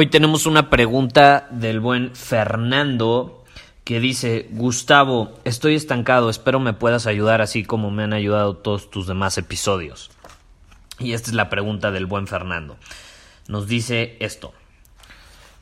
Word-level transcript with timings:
Hoy 0.00 0.06
tenemos 0.06 0.46
una 0.46 0.70
pregunta 0.70 1.48
del 1.50 1.80
buen 1.80 2.14
Fernando 2.14 3.42
que 3.82 3.98
dice, 3.98 4.46
Gustavo, 4.52 5.32
estoy 5.42 5.74
estancado, 5.74 6.30
espero 6.30 6.60
me 6.60 6.72
puedas 6.72 7.08
ayudar 7.08 7.42
así 7.42 7.64
como 7.64 7.90
me 7.90 8.04
han 8.04 8.12
ayudado 8.12 8.54
todos 8.54 8.92
tus 8.92 9.08
demás 9.08 9.38
episodios. 9.38 10.12
Y 11.00 11.14
esta 11.14 11.30
es 11.30 11.34
la 11.34 11.50
pregunta 11.50 11.90
del 11.90 12.06
buen 12.06 12.28
Fernando. 12.28 12.76
Nos 13.48 13.66
dice 13.66 14.16
esto. 14.20 14.52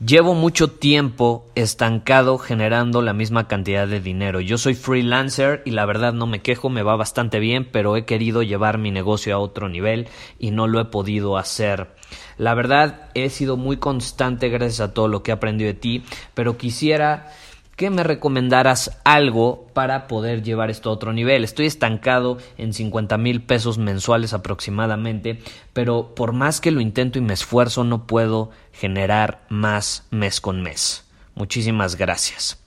Llevo 0.05 0.35
mucho 0.35 0.69
tiempo 0.69 1.47
estancado 1.55 2.37
generando 2.37 3.01
la 3.01 3.15
misma 3.15 3.49
cantidad 3.49 3.89
de 3.89 4.01
dinero. 4.01 4.43
Yo 4.43 4.59
soy 4.59 4.75
freelancer 4.75 5.63
y 5.65 5.71
la 5.71 5.87
verdad 5.87 6.13
no 6.13 6.27
me 6.27 6.43
quejo, 6.43 6.69
me 6.69 6.83
va 6.83 6.95
bastante 6.97 7.41
bien, 7.41 7.65
pero 7.65 7.97
he 7.97 8.05
querido 8.05 8.43
llevar 8.43 8.77
mi 8.77 8.91
negocio 8.91 9.35
a 9.35 9.39
otro 9.39 9.71
nivel 9.71 10.09
y 10.39 10.51
no 10.51 10.67
lo 10.67 10.79
he 10.79 10.85
podido 10.85 11.39
hacer. 11.39 11.97
La 12.39 12.55
verdad, 12.55 13.09
he 13.15 13.31
sido 13.31 13.57
muy 13.57 13.79
constante 13.79 14.49
gracias 14.49 14.81
a 14.81 14.95
todo 14.95 15.09
lo 15.09 15.23
que 15.23 15.31
he 15.31 15.35
aprendido 15.35 15.69
de 15.69 15.79
ti, 15.79 16.05
pero 16.35 16.59
quisiera 16.59 17.33
que 17.77 17.91
me 17.91 18.03
recomendaras 18.03 18.99
algo 19.05 19.67
para 19.75 20.07
poder 20.07 20.43
llevar 20.43 20.71
esto 20.71 20.89
a 20.89 20.95
otro 20.95 21.13
nivel. 21.13 21.45
Estoy 21.45 21.67
estancado 21.67 22.39
en 22.57 22.73
50 22.73 23.19
mil 23.19 23.43
pesos 23.43 23.77
mensuales 23.77 24.33
aproximadamente, 24.33 25.41
pero 25.75 26.15
por 26.15 26.33
más 26.33 26.61
que 26.63 26.71
lo 26.71 26.81
intento 26.81 27.19
y 27.19 27.23
me 27.23 27.35
esfuerzo, 27.35 27.85
no 27.85 28.07
puedo 28.07 28.51
generar 28.73 29.45
más 29.51 30.07
mes 30.11 30.41
con 30.41 30.63
mes. 30.63 31.05
Muchísimas 31.35 31.97
gracias. 31.97 32.59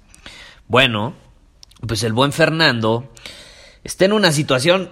Bueno, 0.67 1.15
pues 1.87 2.03
el 2.03 2.13
buen 2.13 2.31
Fernando 2.31 3.11
está 3.83 4.05
en 4.05 4.13
una 4.13 4.31
situación 4.31 4.91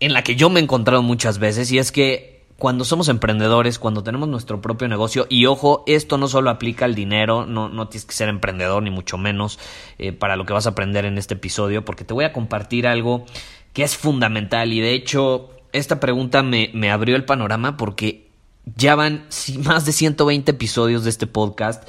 en 0.00 0.12
la 0.12 0.22
que 0.22 0.36
yo 0.36 0.50
me 0.50 0.60
he 0.60 0.62
encontrado 0.62 1.02
muchas 1.02 1.38
veces 1.38 1.72
y 1.72 1.78
es 1.78 1.92
que 1.92 2.35
cuando 2.58 2.84
somos 2.84 3.08
emprendedores, 3.08 3.78
cuando 3.78 4.02
tenemos 4.02 4.28
nuestro 4.28 4.62
propio 4.62 4.88
negocio, 4.88 5.26
y 5.28 5.46
ojo, 5.46 5.84
esto 5.86 6.16
no 6.16 6.26
solo 6.26 6.50
aplica 6.50 6.86
al 6.86 6.94
dinero, 6.94 7.44
no, 7.44 7.68
no 7.68 7.88
tienes 7.88 8.06
que 8.06 8.14
ser 8.14 8.28
emprendedor, 8.28 8.82
ni 8.82 8.90
mucho 8.90 9.18
menos 9.18 9.58
eh, 9.98 10.12
para 10.12 10.36
lo 10.36 10.46
que 10.46 10.54
vas 10.54 10.66
a 10.66 10.70
aprender 10.70 11.04
en 11.04 11.18
este 11.18 11.34
episodio, 11.34 11.84
porque 11.84 12.04
te 12.04 12.14
voy 12.14 12.24
a 12.24 12.32
compartir 12.32 12.86
algo 12.86 13.26
que 13.72 13.82
es 13.82 13.96
fundamental 13.96 14.72
y 14.72 14.80
de 14.80 14.94
hecho 14.94 15.50
esta 15.72 16.00
pregunta 16.00 16.42
me, 16.42 16.70
me 16.72 16.90
abrió 16.90 17.14
el 17.14 17.26
panorama 17.26 17.76
porque 17.76 18.30
ya 18.74 18.94
van 18.94 19.26
más 19.64 19.84
de 19.84 19.92
120 19.92 20.50
episodios 20.50 21.04
de 21.04 21.10
este 21.10 21.26
podcast 21.26 21.86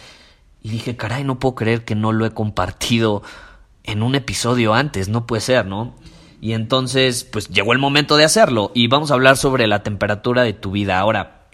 y 0.62 0.70
dije, 0.70 0.98
caray, 0.98 1.24
no 1.24 1.40
puedo 1.40 1.56
creer 1.56 1.86
que 1.86 1.96
no 1.96 2.12
lo 2.12 2.26
he 2.26 2.32
compartido 2.32 3.24
en 3.84 4.04
un 4.04 4.16
episodio 4.16 4.74
antes, 4.74 5.08
no 5.08 5.26
puede 5.26 5.42
ser, 5.42 5.66
¿no? 5.66 5.96
Y 6.40 6.54
entonces, 6.54 7.24
pues 7.24 7.50
llegó 7.50 7.74
el 7.74 7.80
momento 7.80 8.16
de 8.18 8.26
hacerlo 8.26 8.72
y 8.76 8.88
vamos 8.88 9.10
a 9.10 9.16
hablar 9.16 9.38
sobre 9.38 9.68
la 9.68 9.84
temperatura 9.84 10.44
de 10.44 10.54
tu 10.54 10.72
vida. 10.72 11.00
Ahora, 11.00 11.48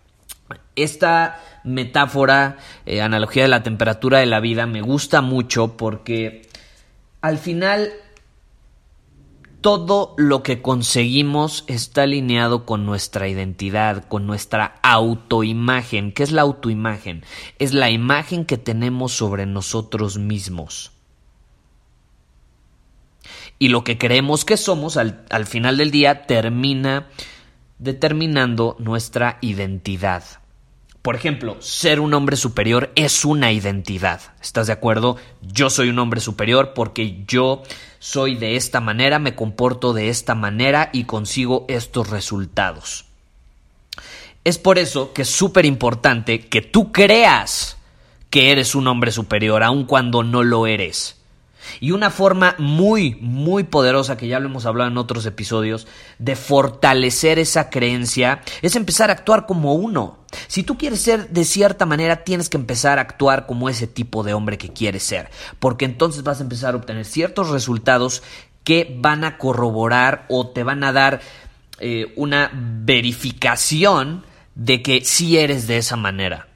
esta 0.75 1.41
metáfora, 1.63 2.57
eh, 2.85 3.01
analogía 3.01 3.43
de 3.43 3.49
la 3.49 3.63
temperatura 3.63 4.19
de 4.19 4.25
la 4.25 4.39
vida, 4.39 4.65
me 4.65 4.81
gusta 4.81 5.21
mucho 5.21 5.77
porque 5.77 6.47
al 7.21 7.37
final 7.37 7.93
todo 9.61 10.13
lo 10.17 10.43
que 10.43 10.61
conseguimos 10.61 11.63
está 11.67 12.03
alineado 12.03 12.65
con 12.65 12.85
nuestra 12.85 13.29
identidad, 13.29 14.03
con 14.09 14.27
nuestra 14.27 14.75
autoimagen. 14.83 16.11
¿Qué 16.11 16.23
es 16.23 16.33
la 16.33 16.41
autoimagen? 16.41 17.23
Es 17.59 17.73
la 17.73 17.89
imagen 17.89 18.43
que 18.43 18.57
tenemos 18.57 19.13
sobre 19.13 19.45
nosotros 19.45 20.17
mismos 20.17 20.92
y 23.63 23.69
lo 23.69 23.85
que 23.85 23.97
creemos 23.97 24.43
que 24.43 24.57
somos 24.57 24.97
al, 24.97 25.23
al 25.29 25.45
final 25.45 25.77
del 25.77 25.89
día 25.89 26.23
termina 26.27 27.07
determinando 27.79 28.75
nuestra 28.77 29.37
identidad. 29.39 30.21
Por 31.01 31.15
ejemplo, 31.15 31.55
ser 31.61 32.01
un 32.01 32.13
hombre 32.13 32.35
superior 32.35 32.91
es 32.95 33.23
una 33.23 33.53
identidad. 33.53 34.19
¿Estás 34.41 34.67
de 34.67 34.73
acuerdo? 34.73 35.15
Yo 35.41 35.69
soy 35.69 35.87
un 35.87 35.99
hombre 35.99 36.19
superior 36.19 36.73
porque 36.73 37.23
yo 37.25 37.63
soy 37.99 38.35
de 38.35 38.57
esta 38.57 38.81
manera, 38.81 39.17
me 39.17 39.33
comporto 39.33 39.93
de 39.93 40.09
esta 40.09 40.35
manera 40.35 40.89
y 40.91 41.05
consigo 41.05 41.63
estos 41.69 42.09
resultados. 42.09 43.05
Es 44.43 44.57
por 44.57 44.77
eso 44.77 45.13
que 45.13 45.21
es 45.21 45.29
súper 45.29 45.65
importante 45.65 46.47
que 46.49 46.61
tú 46.61 46.91
creas 46.91 47.77
que 48.29 48.51
eres 48.51 48.75
un 48.75 48.89
hombre 48.89 49.13
superior, 49.13 49.63
aun 49.63 49.85
cuando 49.85 50.21
no 50.21 50.43
lo 50.43 50.67
eres. 50.67 51.22
Y 51.79 51.91
una 51.91 52.09
forma 52.09 52.55
muy, 52.57 53.17
muy 53.21 53.63
poderosa, 53.63 54.17
que 54.17 54.27
ya 54.27 54.39
lo 54.39 54.47
hemos 54.47 54.65
hablado 54.65 54.89
en 54.89 54.97
otros 54.97 55.25
episodios, 55.25 55.87
de 56.19 56.35
fortalecer 56.35 57.39
esa 57.39 57.69
creencia 57.69 58.41
es 58.61 58.75
empezar 58.75 59.09
a 59.09 59.13
actuar 59.13 59.45
como 59.45 59.73
uno. 59.73 60.19
Si 60.47 60.63
tú 60.63 60.77
quieres 60.77 61.01
ser 61.01 61.29
de 61.29 61.45
cierta 61.45 61.85
manera, 61.85 62.23
tienes 62.23 62.49
que 62.49 62.57
empezar 62.57 62.97
a 62.97 63.01
actuar 63.01 63.45
como 63.45 63.69
ese 63.69 63.87
tipo 63.87 64.23
de 64.23 64.33
hombre 64.33 64.57
que 64.57 64.73
quieres 64.73 65.03
ser, 65.03 65.29
porque 65.59 65.85
entonces 65.85 66.23
vas 66.23 66.39
a 66.39 66.43
empezar 66.43 66.73
a 66.73 66.77
obtener 66.77 67.05
ciertos 67.05 67.49
resultados 67.49 68.23
que 68.63 68.95
van 68.99 69.23
a 69.23 69.37
corroborar 69.37 70.25
o 70.29 70.47
te 70.47 70.63
van 70.63 70.83
a 70.83 70.93
dar 70.93 71.21
eh, 71.79 72.13
una 72.15 72.51
verificación 72.53 74.25
de 74.55 74.81
que 74.81 75.03
sí 75.03 75.37
eres 75.37 75.67
de 75.67 75.77
esa 75.77 75.95
manera. 75.95 76.47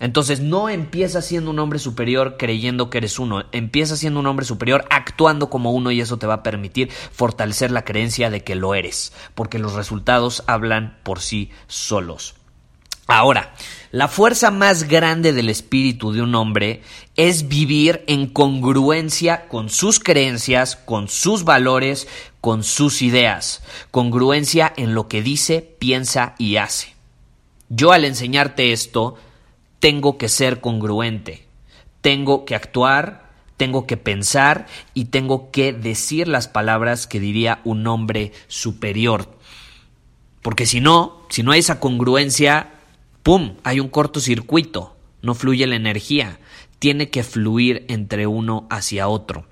Entonces 0.00 0.40
no 0.40 0.70
empiezas 0.70 1.26
siendo 1.26 1.50
un 1.50 1.58
hombre 1.58 1.78
superior 1.78 2.36
creyendo 2.38 2.88
que 2.88 2.98
eres 2.98 3.18
uno, 3.18 3.44
empiezas 3.52 3.98
siendo 3.98 4.18
un 4.18 4.26
hombre 4.26 4.46
superior 4.46 4.86
actuando 4.90 5.50
como 5.50 5.72
uno 5.72 5.90
y 5.90 6.00
eso 6.00 6.16
te 6.16 6.26
va 6.26 6.34
a 6.34 6.42
permitir 6.42 6.90
fortalecer 6.90 7.70
la 7.70 7.84
creencia 7.84 8.30
de 8.30 8.42
que 8.42 8.54
lo 8.54 8.74
eres, 8.74 9.12
porque 9.34 9.58
los 9.58 9.74
resultados 9.74 10.42
hablan 10.46 10.98
por 11.02 11.20
sí 11.20 11.50
solos. 11.68 12.34
Ahora, 13.06 13.52
la 13.90 14.06
fuerza 14.06 14.50
más 14.52 14.84
grande 14.84 15.32
del 15.32 15.48
espíritu 15.48 16.12
de 16.12 16.22
un 16.22 16.34
hombre 16.36 16.80
es 17.16 17.48
vivir 17.48 18.04
en 18.06 18.26
congruencia 18.26 19.48
con 19.48 19.68
sus 19.68 19.98
creencias, 19.98 20.76
con 20.76 21.08
sus 21.08 21.42
valores, 21.44 22.06
con 22.40 22.62
sus 22.62 23.02
ideas, 23.02 23.62
congruencia 23.90 24.72
en 24.76 24.94
lo 24.94 25.08
que 25.08 25.22
dice, 25.22 25.60
piensa 25.78 26.36
y 26.38 26.56
hace. 26.56 26.94
Yo 27.68 27.90
al 27.90 28.04
enseñarte 28.04 28.72
esto, 28.72 29.16
tengo 29.80 30.18
que 30.18 30.28
ser 30.28 30.60
congruente, 30.60 31.46
tengo 32.02 32.44
que 32.44 32.54
actuar, 32.54 33.30
tengo 33.56 33.86
que 33.86 33.96
pensar 33.96 34.66
y 34.94 35.06
tengo 35.06 35.50
que 35.50 35.72
decir 35.72 36.28
las 36.28 36.48
palabras 36.48 37.06
que 37.06 37.20
diría 37.20 37.60
un 37.64 37.86
hombre 37.86 38.32
superior. 38.46 39.36
Porque 40.42 40.64
si 40.64 40.80
no, 40.80 41.22
si 41.28 41.42
no 41.42 41.52
hay 41.52 41.60
esa 41.60 41.80
congruencia, 41.80 42.72
¡pum! 43.22 43.56
Hay 43.64 43.80
un 43.80 43.88
cortocircuito, 43.88 44.96
no 45.22 45.34
fluye 45.34 45.66
la 45.66 45.76
energía, 45.76 46.38
tiene 46.78 47.10
que 47.10 47.22
fluir 47.22 47.84
entre 47.88 48.26
uno 48.26 48.66
hacia 48.70 49.08
otro. 49.08 49.46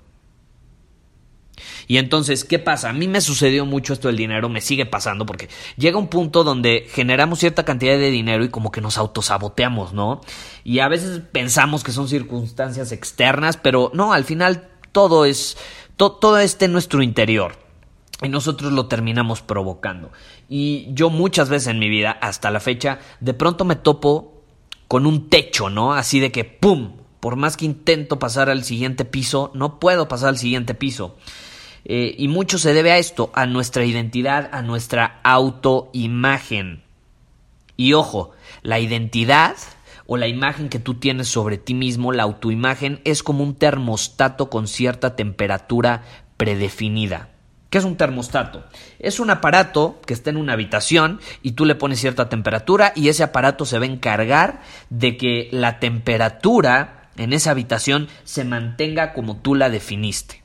Y 1.87 1.97
entonces, 1.97 2.43
¿qué 2.43 2.59
pasa? 2.59 2.89
A 2.89 2.93
mí 2.93 3.07
me 3.07 3.21
sucedió 3.21 3.65
mucho 3.65 3.93
esto 3.93 4.07
del 4.07 4.17
dinero, 4.17 4.49
me 4.49 4.61
sigue 4.61 4.85
pasando 4.85 5.25
porque 5.25 5.49
llega 5.77 5.97
un 5.97 6.07
punto 6.07 6.43
donde 6.43 6.87
generamos 6.91 7.39
cierta 7.39 7.65
cantidad 7.65 7.97
de 7.97 8.11
dinero 8.11 8.43
y 8.43 8.49
como 8.49 8.71
que 8.71 8.81
nos 8.81 8.97
autosaboteamos, 8.97 9.93
¿no? 9.93 10.21
Y 10.63 10.79
a 10.79 10.87
veces 10.87 11.21
pensamos 11.31 11.83
que 11.83 11.91
son 11.91 12.07
circunstancias 12.07 12.91
externas, 12.91 13.57
pero 13.57 13.91
no, 13.93 14.13
al 14.13 14.23
final 14.23 14.69
todo 14.91 15.25
es, 15.25 15.57
todo 15.97 16.37
está 16.37 16.65
en 16.65 16.73
nuestro 16.73 17.01
interior. 17.01 17.57
Y 18.21 18.27
nosotros 18.27 18.73
lo 18.73 18.87
terminamos 18.87 19.41
provocando. 19.41 20.11
Y 20.49 20.87
yo 20.93 21.09
muchas 21.09 21.47
veces 21.47 21.69
en 21.69 21.79
mi 21.79 21.87
vida, 21.87 22.11
hasta 22.11 22.51
la 22.51 22.59
fecha, 22.59 22.99
de 23.21 23.33
pronto 23.33 23.63
me 23.63 23.77
topo 23.77 24.43
con 24.89 25.05
un 25.05 25.29
techo, 25.29 25.69
¿no? 25.69 25.93
Así 25.93 26.19
de 26.19 26.31
que, 26.31 26.43
¡pum! 26.43 26.97
Por 27.19 27.35
más 27.35 27.55
que 27.55 27.65
intento 27.65 28.17
pasar 28.17 28.49
al 28.49 28.63
siguiente 28.63 29.05
piso, 29.05 29.51
no 29.53 29.79
puedo 29.79 30.07
pasar 30.07 30.29
al 30.29 30.37
siguiente 30.37 30.73
piso. 30.73 31.15
Eh, 31.85 32.15
y 32.17 32.27
mucho 32.27 32.57
se 32.57 32.73
debe 32.73 32.91
a 32.91 32.97
esto, 32.97 33.31
a 33.33 33.45
nuestra 33.45 33.85
identidad, 33.85 34.49
a 34.51 34.61
nuestra 34.61 35.19
autoimagen. 35.23 36.83
Y 37.77 37.93
ojo, 37.93 38.31
la 38.61 38.79
identidad 38.79 39.55
o 40.05 40.17
la 40.17 40.27
imagen 40.27 40.69
que 40.69 40.79
tú 40.79 40.95
tienes 40.95 41.27
sobre 41.27 41.57
ti 41.57 41.73
mismo, 41.73 42.11
la 42.11 42.23
autoimagen, 42.23 42.99
es 43.05 43.23
como 43.23 43.43
un 43.43 43.55
termostato 43.55 44.49
con 44.49 44.67
cierta 44.67 45.15
temperatura 45.15 46.03
predefinida. 46.35 47.29
¿Qué 47.69 47.77
es 47.77 47.83
un 47.83 47.97
termostato? 47.97 48.63
Es 48.97 49.19
un 49.19 49.29
aparato 49.29 50.01
que 50.07 50.15
está 50.15 50.31
en 50.31 50.37
una 50.37 50.53
habitación 50.53 51.19
y 51.43 51.51
tú 51.51 51.65
le 51.65 51.75
pones 51.75 51.99
cierta 51.99 52.27
temperatura 52.27 52.91
y 52.95 53.09
ese 53.09 53.21
aparato 53.21 53.65
se 53.65 53.77
va 53.77 53.85
a 53.85 53.89
encargar 53.89 54.61
de 54.89 55.17
que 55.17 55.49
la 55.51 55.79
temperatura 55.79 57.09
en 57.15 57.31
esa 57.31 57.51
habitación 57.51 58.07
se 58.23 58.43
mantenga 58.43 59.13
como 59.13 59.37
tú 59.37 59.53
la 59.53 59.69
definiste. 59.69 60.38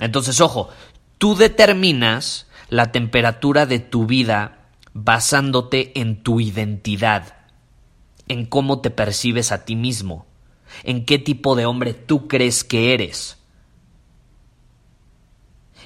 Entonces, 0.00 0.40
ojo, 0.40 0.70
tú 1.18 1.36
determinas 1.36 2.48
la 2.68 2.90
temperatura 2.90 3.66
de 3.66 3.78
tu 3.78 4.06
vida 4.06 4.70
basándote 4.92 5.98
en 6.00 6.22
tu 6.22 6.40
identidad, 6.40 7.36
en 8.26 8.46
cómo 8.46 8.80
te 8.80 8.90
percibes 8.90 9.52
a 9.52 9.64
ti 9.64 9.76
mismo, 9.76 10.26
en 10.82 11.04
qué 11.04 11.18
tipo 11.18 11.54
de 11.54 11.66
hombre 11.66 11.94
tú 11.94 12.26
crees 12.26 12.64
que 12.64 12.94
eres. 12.94 13.36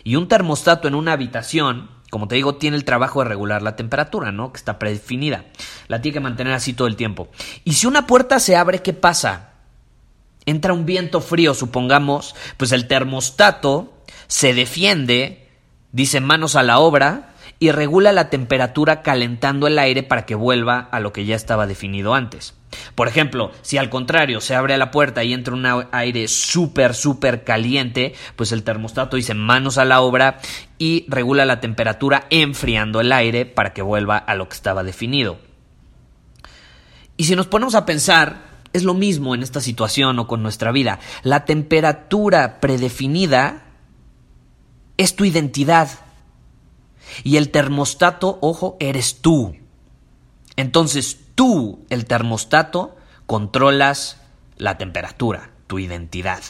Y 0.04 0.16
un 0.16 0.28
termostato 0.28 0.86
en 0.86 0.94
una 0.94 1.12
habitación, 1.12 1.90
como 2.10 2.28
te 2.28 2.36
digo, 2.36 2.56
tiene 2.56 2.76
el 2.76 2.84
trabajo 2.84 3.22
de 3.22 3.28
regular 3.28 3.62
la 3.62 3.76
temperatura, 3.76 4.30
¿no? 4.32 4.52
Que 4.52 4.58
está 4.58 4.78
predefinida. 4.78 5.46
La 5.88 6.02
tiene 6.02 6.14
que 6.14 6.20
mantener 6.20 6.52
así 6.52 6.74
todo 6.74 6.86
el 6.86 6.96
tiempo. 6.96 7.28
Y 7.64 7.72
si 7.72 7.86
una 7.86 8.06
puerta 8.06 8.38
se 8.38 8.54
abre, 8.54 8.82
¿qué 8.82 8.92
pasa? 8.92 9.54
Entra 10.46 10.74
un 10.74 10.84
viento 10.84 11.22
frío, 11.22 11.54
supongamos, 11.54 12.36
pues 12.58 12.72
el 12.72 12.86
termostato 12.86 14.03
se 14.26 14.54
defiende, 14.54 15.48
dice 15.92 16.20
manos 16.20 16.56
a 16.56 16.62
la 16.62 16.78
obra, 16.78 17.34
y 17.58 17.70
regula 17.70 18.12
la 18.12 18.30
temperatura 18.30 19.02
calentando 19.02 19.66
el 19.66 19.78
aire 19.78 20.02
para 20.02 20.26
que 20.26 20.34
vuelva 20.34 20.80
a 20.90 21.00
lo 21.00 21.12
que 21.12 21.24
ya 21.24 21.36
estaba 21.36 21.66
definido 21.66 22.14
antes. 22.14 22.54
Por 22.94 23.08
ejemplo, 23.08 23.52
si 23.62 23.78
al 23.78 23.88
contrario 23.88 24.40
se 24.40 24.54
abre 24.54 24.76
la 24.76 24.90
puerta 24.90 25.22
y 25.22 25.32
entra 25.32 25.54
un 25.54 25.66
aire 25.92 26.28
súper, 26.28 26.94
súper 26.94 27.44
caliente, 27.44 28.14
pues 28.36 28.52
el 28.52 28.64
termostato 28.64 29.16
dice 29.16 29.34
manos 29.34 29.78
a 29.78 29.84
la 29.84 30.00
obra 30.00 30.40
y 30.78 31.06
regula 31.08 31.44
la 31.44 31.60
temperatura 31.60 32.26
enfriando 32.30 33.00
el 33.00 33.12
aire 33.12 33.46
para 33.46 33.72
que 33.72 33.82
vuelva 33.82 34.18
a 34.18 34.34
lo 34.34 34.48
que 34.48 34.56
estaba 34.56 34.82
definido. 34.82 35.38
Y 37.16 37.24
si 37.24 37.36
nos 37.36 37.46
ponemos 37.46 37.76
a 37.76 37.86
pensar, 37.86 38.54
es 38.72 38.82
lo 38.82 38.94
mismo 38.94 39.34
en 39.34 39.42
esta 39.42 39.60
situación 39.60 40.18
o 40.18 40.26
con 40.26 40.42
nuestra 40.42 40.72
vida. 40.72 40.98
La 41.22 41.44
temperatura 41.44 42.60
predefinida 42.60 43.63
es 44.96 45.16
tu 45.16 45.24
identidad. 45.24 45.88
Y 47.22 47.36
el 47.36 47.50
termostato, 47.50 48.38
ojo, 48.40 48.76
eres 48.80 49.20
tú. 49.20 49.56
Entonces 50.56 51.18
tú, 51.34 51.84
el 51.90 52.06
termostato, 52.06 52.96
controlas 53.26 54.20
la 54.56 54.78
temperatura, 54.78 55.50
tu 55.66 55.78
identidad. 55.78 56.42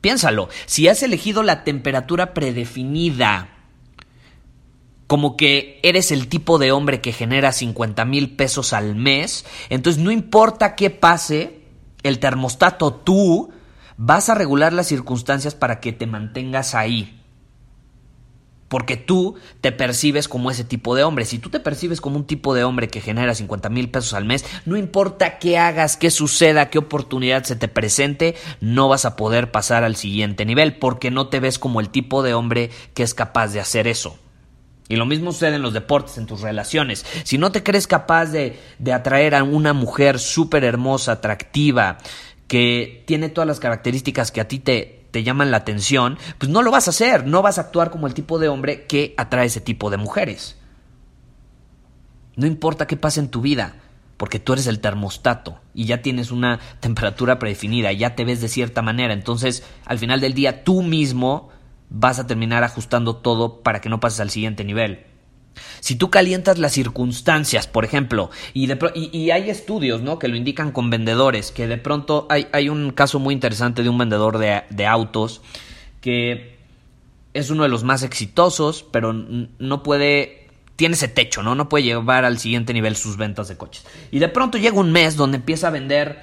Piénsalo, 0.00 0.48
si 0.66 0.88
has 0.88 1.02
elegido 1.02 1.42
la 1.42 1.64
temperatura 1.64 2.32
predefinida, 2.32 3.48
como 5.06 5.36
que 5.36 5.80
eres 5.82 6.10
el 6.10 6.28
tipo 6.28 6.58
de 6.58 6.72
hombre 6.72 7.00
que 7.00 7.12
genera 7.12 7.52
50 7.52 8.04
mil 8.04 8.36
pesos 8.36 8.72
al 8.72 8.94
mes, 8.94 9.44
entonces 9.68 10.02
no 10.02 10.10
importa 10.10 10.74
qué 10.76 10.90
pase, 10.90 11.60
el 12.02 12.18
termostato 12.18 12.94
tú 12.94 13.50
vas 13.96 14.28
a 14.28 14.34
regular 14.34 14.72
las 14.72 14.86
circunstancias 14.86 15.54
para 15.54 15.80
que 15.80 15.92
te 15.92 16.06
mantengas 16.06 16.74
ahí. 16.74 17.22
Porque 18.68 18.96
tú 18.96 19.36
te 19.60 19.70
percibes 19.70 20.26
como 20.26 20.50
ese 20.50 20.64
tipo 20.64 20.96
de 20.96 21.04
hombre. 21.04 21.24
Si 21.24 21.38
tú 21.38 21.50
te 21.50 21.60
percibes 21.60 22.00
como 22.00 22.16
un 22.16 22.26
tipo 22.26 22.52
de 22.52 22.64
hombre 22.64 22.88
que 22.88 23.00
genera 23.00 23.32
50 23.32 23.68
mil 23.68 23.90
pesos 23.90 24.12
al 24.12 24.24
mes, 24.24 24.44
no 24.64 24.76
importa 24.76 25.38
qué 25.38 25.56
hagas, 25.56 25.96
qué 25.96 26.10
suceda, 26.10 26.68
qué 26.68 26.78
oportunidad 26.78 27.44
se 27.44 27.54
te 27.54 27.68
presente, 27.68 28.34
no 28.60 28.88
vas 28.88 29.04
a 29.04 29.14
poder 29.14 29.52
pasar 29.52 29.84
al 29.84 29.94
siguiente 29.94 30.44
nivel 30.44 30.78
porque 30.78 31.12
no 31.12 31.28
te 31.28 31.38
ves 31.38 31.60
como 31.60 31.80
el 31.80 31.90
tipo 31.90 32.24
de 32.24 32.34
hombre 32.34 32.70
que 32.92 33.04
es 33.04 33.14
capaz 33.14 33.52
de 33.52 33.60
hacer 33.60 33.86
eso. 33.86 34.18
Y 34.88 34.96
lo 34.96 35.06
mismo 35.06 35.32
sucede 35.32 35.56
en 35.56 35.62
los 35.62 35.72
deportes, 35.72 36.18
en 36.18 36.26
tus 36.26 36.40
relaciones. 36.42 37.04
Si 37.24 37.38
no 37.38 37.50
te 37.50 37.62
crees 37.62 37.86
capaz 37.86 38.26
de, 38.26 38.58
de 38.78 38.92
atraer 38.92 39.34
a 39.34 39.42
una 39.42 39.72
mujer 39.72 40.18
súper 40.18 40.62
hermosa, 40.64 41.12
atractiva, 41.12 41.98
que 42.48 43.04
tiene 43.06 43.28
todas 43.28 43.48
las 43.48 43.60
características 43.60 44.30
que 44.30 44.40
a 44.40 44.48
ti 44.48 44.58
te, 44.58 45.06
te 45.10 45.22
llaman 45.22 45.50
la 45.50 45.58
atención, 45.58 46.18
pues 46.38 46.50
no 46.50 46.62
lo 46.62 46.70
vas 46.70 46.86
a 46.86 46.90
hacer, 46.90 47.26
no 47.26 47.42
vas 47.42 47.58
a 47.58 47.62
actuar 47.62 47.90
como 47.90 48.06
el 48.06 48.14
tipo 48.14 48.38
de 48.38 48.48
hombre 48.48 48.86
que 48.86 49.14
atrae 49.16 49.46
ese 49.46 49.60
tipo 49.60 49.90
de 49.90 49.96
mujeres. 49.96 50.56
No 52.36 52.46
importa 52.46 52.86
qué 52.86 52.96
pase 52.96 53.20
en 53.20 53.30
tu 53.30 53.40
vida, 53.40 53.76
porque 54.16 54.38
tú 54.38 54.52
eres 54.52 54.66
el 54.66 54.80
termostato 54.80 55.58
y 55.74 55.86
ya 55.86 56.02
tienes 56.02 56.30
una 56.30 56.60
temperatura 56.80 57.38
predefinida, 57.38 57.92
ya 57.92 58.14
te 58.14 58.24
ves 58.24 58.40
de 58.40 58.48
cierta 58.48 58.82
manera, 58.82 59.12
entonces 59.12 59.64
al 59.84 59.98
final 59.98 60.20
del 60.20 60.34
día 60.34 60.64
tú 60.64 60.82
mismo 60.82 61.50
vas 61.88 62.18
a 62.18 62.26
terminar 62.26 62.64
ajustando 62.64 63.16
todo 63.16 63.62
para 63.62 63.80
que 63.80 63.88
no 63.88 64.00
pases 64.00 64.20
al 64.20 64.30
siguiente 64.30 64.64
nivel. 64.64 65.05
Si 65.80 65.96
tú 65.96 66.10
calientas 66.10 66.58
las 66.58 66.72
circunstancias, 66.72 67.66
por 67.66 67.84
ejemplo, 67.84 68.30
y, 68.54 68.70
y, 69.12 69.30
hay 69.30 69.50
estudios 69.50 70.02
¿no? 70.02 70.18
que 70.18 70.28
lo 70.28 70.36
indican 70.36 70.72
con 70.72 70.90
vendedores, 70.90 71.50
que 71.50 71.66
de 71.66 71.78
pronto 71.78 72.26
hay, 72.30 72.48
hay 72.52 72.68
un 72.68 72.90
caso 72.90 73.18
muy 73.18 73.34
interesante 73.34 73.82
de 73.82 73.88
un 73.88 73.98
vendedor 73.98 74.38
de, 74.38 74.62
de, 74.70 74.86
autos 74.86 75.42
que 76.00 76.56
es 77.34 77.50
uno 77.50 77.62
de 77.64 77.68
los 77.68 77.84
más 77.84 78.02
exitosos, 78.02 78.84
pero 78.90 79.12
no 79.12 79.82
puede, 79.82 80.48
tiene 80.76 80.94
ese 80.94 81.08
techo, 81.08 81.42
¿no? 81.42 81.54
No 81.54 81.68
puede 81.68 81.84
llevar 81.84 82.24
al 82.24 82.38
siguiente 82.38 82.72
nivel 82.72 82.96
sus 82.96 83.16
ventas 83.16 83.48
de 83.48 83.56
coches. 83.56 83.84
Y 84.10 84.18
de 84.18 84.28
pronto 84.28 84.58
llega 84.58 84.78
un 84.78 84.92
mes 84.92 85.16
donde 85.16 85.38
empieza 85.38 85.68
a 85.68 85.70
vender 85.70 86.22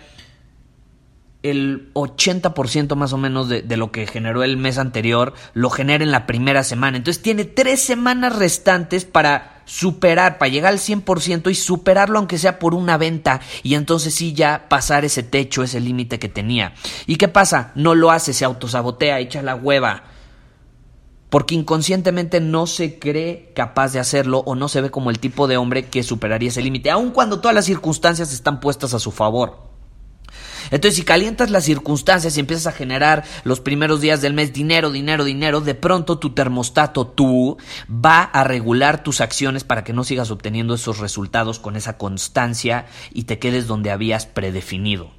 el 1.43 1.91
80% 1.93 2.95
más 2.95 3.11
o 3.11 3.17
menos 3.17 3.49
de, 3.49 3.63
lo 3.77 3.91
que 3.91 4.07
generó 4.07 4.43
el 4.43 4.57
mes 4.57 4.77
anterior 4.77 5.33
lo 5.53 5.69
genera 5.69 6.03
en 6.03 6.11
la 6.11 6.25
primera 6.25 6.63
semana. 6.63 6.97
Entonces 6.97 7.21
tiene 7.21 7.43
tres 7.43 7.81
semanas 7.81 8.37
restantes 8.37 9.03
para 9.03 9.61
superar, 9.65 10.37
para 10.37 10.51
llegar 10.51 10.71
al 10.71 10.79
100% 10.79 11.51
y 11.51 11.55
superarlo 11.55 12.17
aunque 12.17 12.37
sea 12.37 12.59
por 12.59 12.73
una 12.73 12.97
venta 12.97 13.41
y 13.61 13.75
entonces 13.75 14.13
sí 14.15 14.33
ya 14.33 14.67
pasar 14.69 15.05
ese 15.05 15.23
techo, 15.23 15.63
ese 15.63 15.81
límite 15.81 16.17
que 16.17 16.29
tenía. 16.29 16.73
¿Y 17.05 17.17
qué 17.17 17.27
pasa? 17.27 17.71
No 17.75 17.93
lo 17.93 18.11
hace, 18.11 18.33
se 18.33 18.45
autosabotea, 18.45 19.19
echa 19.19 19.41
la 19.41 19.55
hueva. 19.55 20.03
Porque 21.29 21.55
inconscientemente 21.55 22.39
no 22.39 22.67
se 22.67 22.99
cree 22.99 23.51
capaz 23.55 23.91
de 23.91 23.99
hacerlo 23.99 24.43
o 24.45 24.55
no 24.55 24.69
se 24.69 24.81
ve 24.81 24.91
como 24.91 25.09
el 25.09 25.19
tipo 25.19 25.47
de 25.47 25.57
hombre 25.57 25.87
que 25.87 26.03
superaría 26.03 26.49
ese 26.49 26.61
límite, 26.61 26.91
aun 26.91 27.09
cuando 27.09 27.41
todas 27.41 27.55
las 27.55 27.65
circunstancias 27.65 28.31
están 28.31 28.59
puestas 28.59 28.93
a 28.93 28.99
su 28.99 29.11
favor. 29.11 29.72
Entonces, 30.73 30.95
si 30.95 31.03
calientas 31.03 31.51
las 31.51 31.65
circunstancias 31.65 32.35
y 32.35 32.39
empiezas 32.39 32.65
a 32.65 32.75
generar 32.75 33.23
los 33.43 33.59
primeros 33.59 34.01
días 34.01 34.21
del 34.21 34.33
mes 34.33 34.53
dinero, 34.53 34.89
dinero, 34.89 35.23
dinero, 35.23 35.61
de 35.61 35.75
pronto 35.75 36.17
tu 36.17 36.31
termostato, 36.31 37.05
tú, 37.05 37.57
va 37.87 38.23
a 38.23 38.43
regular 38.43 39.03
tus 39.03 39.21
acciones 39.21 39.63
para 39.63 39.83
que 39.83 39.93
no 39.93 40.03
sigas 40.03 40.31
obteniendo 40.31 40.73
esos 40.73 40.97
resultados 40.97 41.59
con 41.59 41.75
esa 41.75 41.99
constancia 41.99 42.87
y 43.13 43.25
te 43.25 43.37
quedes 43.37 43.67
donde 43.67 43.91
habías 43.91 44.25
predefinido. 44.25 45.11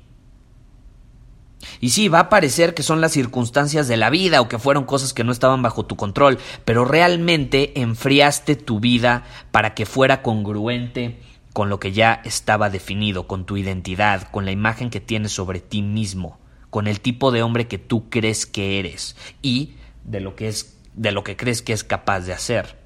Y 1.81 1.91
sí, 1.91 2.09
va 2.09 2.19
a 2.19 2.29
parecer 2.29 2.75
que 2.75 2.83
son 2.83 3.01
las 3.01 3.13
circunstancias 3.13 3.87
de 3.87 3.97
la 3.97 4.11
vida 4.11 4.41
o 4.41 4.49
que 4.49 4.59
fueron 4.59 4.85
cosas 4.85 5.13
que 5.13 5.23
no 5.23 5.31
estaban 5.31 5.63
bajo 5.63 5.87
tu 5.87 5.95
control, 5.95 6.39
pero 6.65 6.85
realmente 6.85 7.81
enfriaste 7.81 8.57
tu 8.57 8.81
vida 8.81 9.23
para 9.53 9.75
que 9.75 9.87
fuera 9.87 10.21
congruente 10.21 11.21
con 11.55 11.71
lo 11.71 11.79
que 11.79 11.93
ya 11.93 12.21
estaba 12.25 12.69
definido, 12.69 13.29
con 13.29 13.47
tu 13.47 13.57
identidad, 13.57 14.29
con 14.31 14.45
la 14.45 14.51
imagen 14.51 14.91
que 14.91 15.01
tienes 15.01 15.33
sobre 15.33 15.61
ti 15.61 15.83
mismo, 15.83 16.41
con 16.69 16.89
el 16.89 17.01
tipo 17.01 17.31
de 17.31 17.43
hombre 17.43 17.69
que 17.69 17.79
tú 17.79 18.11
crees 18.11 18.45
que 18.45 18.81
eres 18.81 19.17
y 19.41 19.75
de 20.03 20.21
lo 20.21 20.35
que 20.35 20.49
es 20.49 20.77
de 20.95 21.13
lo 21.13 21.25
que 21.25 21.37
crees 21.37 21.63
que 21.63 21.73
es 21.73 21.85
capaz 21.85 22.21
de 22.21 22.33
hacer. 22.33 22.77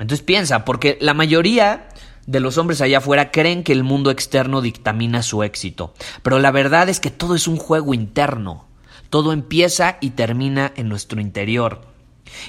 Entonces 0.00 0.24
piensa, 0.24 0.64
porque 0.64 0.98
la 1.00 1.14
mayoría 1.14 1.88
de 2.26 2.40
los 2.40 2.58
hombres 2.58 2.80
allá 2.80 2.98
afuera 2.98 3.30
creen 3.30 3.62
que 3.62 3.72
el 3.72 3.84
mundo 3.84 4.10
externo 4.10 4.60
dictamina 4.60 5.22
su 5.22 5.44
éxito, 5.44 5.94
pero 6.22 6.40
la 6.40 6.50
verdad 6.50 6.88
es 6.88 6.98
que 6.98 7.10
todo 7.10 7.36
es 7.36 7.46
un 7.46 7.56
juego 7.56 7.94
interno. 7.94 8.66
Todo 9.10 9.32
empieza 9.32 9.98
y 10.00 10.10
termina 10.10 10.72
en 10.76 10.88
nuestro 10.88 11.20
interior. 11.20 11.82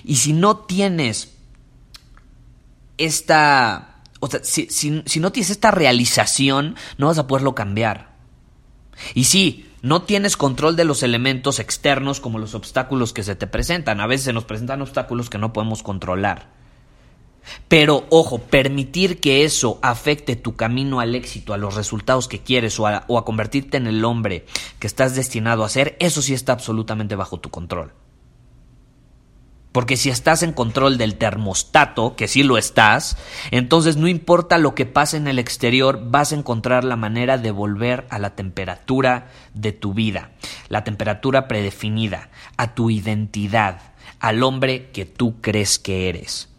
Y 0.04 0.18
si 0.18 0.34
no 0.34 0.58
tienes 0.58 1.31
esta... 3.06 4.02
O 4.20 4.28
sea, 4.28 4.42
si, 4.44 4.68
si, 4.70 5.20
no 5.20 5.32
tienes 5.32 5.50
esta 5.50 5.72
realización, 5.72 6.76
no 6.98 7.08
vas 7.08 7.18
a 7.18 7.26
poderlo 7.26 7.56
cambiar. 7.56 8.16
Y 9.16 9.24
sí, 9.24 9.68
no 9.82 10.04
tienes 10.04 10.38
control 10.38 10.76
de 10.76 10.86
los 10.86 11.02
elementos 11.02 11.60
externos 11.60 12.20
como 12.20 12.38
los 12.38 12.54
obstáculos 12.54 13.14
que 13.14 13.24
se 13.24 13.36
te 13.36 13.48
presentan. 13.48 14.00
A 14.00 14.08
veces 14.08 14.26
se 14.26 14.34
nos 14.34 14.46
presentan 14.46 14.82
obstáculos 14.82 15.30
que 15.30 15.40
no 15.40 15.54
podemos 15.54 15.82
controlar. 15.82 16.50
Pero 17.68 18.06
ojo, 18.10 18.38
permitir 18.38 19.20
que 19.20 19.44
eso 19.44 19.80
afecte 19.82 20.36
tu 20.36 20.56
camino 20.56 21.00
al 21.00 21.16
éxito, 21.16 21.54
a 21.54 21.58
los 21.58 21.76
resultados 21.76 22.28
que 22.28 22.40
quieres 22.40 22.80
o 22.80 22.88
a, 22.88 23.06
o 23.08 23.18
a, 23.18 23.26
convertirte 23.26 23.78
en 23.78 23.88
el 23.88 24.06
hombre 24.06 24.46
que 24.78 24.88
estás 24.88 25.16
destinado 25.16 25.64
a 25.64 25.70
ser, 25.70 25.96
eso 26.00 26.22
sí 26.22 26.34
está 26.34 26.54
absolutamente 26.54 27.16
bajo 27.16 27.40
tu 27.40 27.50
control. 27.50 27.94
Porque 29.72 29.96
si 29.96 30.10
estás 30.10 30.44
en 30.44 30.52
control 30.52 30.98
del 30.98 31.16
termostato, 31.16 32.16
que 32.16 32.28
sí 32.28 32.44
lo 32.44 32.58
estás, 32.58 33.18
entonces 33.52 33.96
no 33.96 34.08
importa 34.08 34.58
lo 34.58 34.76
que 34.76 34.86
pase 34.86 35.16
en 35.16 35.28
el 35.28 35.40
exterior, 35.40 36.02
vas 36.12 36.32
a 36.32 36.36
encontrar 36.36 36.84
la 36.84 36.98
manera 36.98 37.38
de 37.38 37.52
volver 37.52 38.06
a 38.10 38.20
la 38.20 38.36
temperatura 38.36 39.30
de 39.54 39.72
tu 39.72 39.94
vida, 39.94 40.32
la 40.68 40.84
temperatura 40.84 41.48
predefinida, 41.48 42.30
a 42.58 42.76
tu 42.76 42.90
identidad, 42.90 43.94
al 44.20 44.44
hombre 44.44 44.90
que 44.92 45.06
tú 45.06 45.40
crees 45.40 45.80
que 45.80 46.10
eres. 46.10 46.50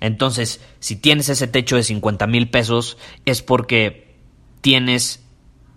Entonces, 0.00 0.60
si 0.78 0.94
tienes 0.94 1.28
ese 1.28 1.48
techo 1.48 1.74
de 1.74 1.82
50 1.82 2.26
mil 2.28 2.50
pesos, 2.50 2.98
es 3.24 3.42
porque 3.42 4.14
tienes 4.60 5.24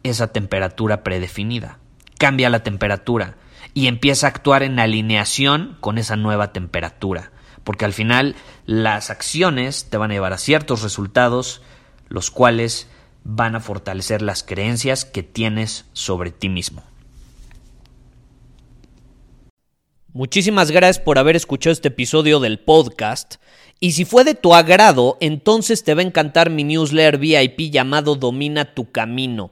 esa 0.04 0.28
temperatura 0.28 1.04
predefinida. 1.04 1.80
Cambia 2.20 2.50
la 2.50 2.64
temperatura 2.64 3.38
y 3.74 3.88
empieza 3.88 4.28
a 4.28 4.30
actuar 4.30 4.64
en 4.64 4.80
alineación 4.80 5.78
con 5.80 5.98
esa 5.98 6.16
nueva 6.16 6.54
temperatura. 6.54 7.32
Porque 7.64 7.86
al 7.86 7.94
final 7.94 8.36
las 8.66 9.10
acciones 9.10 9.88
te 9.90 9.98
van 9.98 10.12
a 10.12 10.14
llevar 10.14 10.34
a 10.34 10.38
ciertos 10.38 10.82
resultados, 10.82 11.62
los 12.08 12.32
cuales 12.32 12.88
van 13.24 13.56
a 13.56 13.60
fortalecer 13.60 14.22
las 14.22 14.44
creencias 14.44 15.06
que 15.06 15.24
tienes 15.24 15.86
sobre 15.94 16.32
ti 16.32 16.50
mismo. 16.50 16.84
Muchísimas 20.12 20.72
gracias 20.72 21.00
por 21.00 21.20
haber 21.20 21.36
escuchado 21.36 21.72
este 21.72 21.90
episodio 21.90 22.40
del 22.40 22.60
podcast. 22.60 23.36
Y 23.80 23.92
si 23.92 24.06
fue 24.06 24.24
de 24.24 24.34
tu 24.34 24.56
agrado, 24.56 25.18
entonces 25.22 25.84
te 25.84 25.94
va 25.94 26.02
a 26.02 26.06
encantar 26.06 26.50
mi 26.50 26.64
newsletter 26.64 27.20
VIP 27.20 27.72
llamado 27.72 28.16
Domina 28.16 28.74
tu 28.74 28.92
Camino. 28.92 29.52